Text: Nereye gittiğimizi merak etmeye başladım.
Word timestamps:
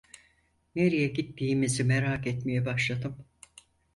Nereye 0.75 1.07
gittiğimizi 1.07 1.83
merak 1.83 2.27
etmeye 2.27 2.65
başladım. 2.65 3.25